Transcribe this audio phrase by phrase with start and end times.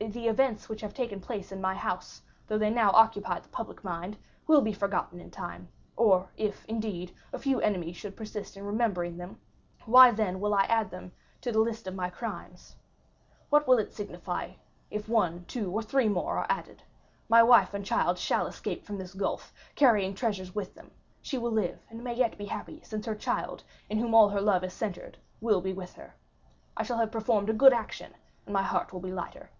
[0.00, 3.82] The events which have taken place in my house, though they now occupy the public
[3.82, 8.64] mind, will be forgotten in time, or if, indeed, a few enemies should persist in
[8.64, 9.40] remembering them,
[9.86, 12.76] why then I will add them to my list of crimes.
[13.50, 14.52] What will it signify
[14.88, 16.82] if one, two, or three more are added?
[17.28, 21.52] My wife and child shall escape from this gulf, carrying treasures with them; she will
[21.52, 24.72] live and may yet be happy, since her child, in whom all her love is
[24.72, 26.14] centred, will be with her.
[26.76, 28.14] I shall have performed a good action,
[28.46, 29.50] and my heart will be lighter."